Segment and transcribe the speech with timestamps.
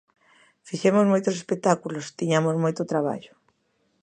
[0.67, 3.33] Fixemos moitos espectáculos, tiñamos moito traballo.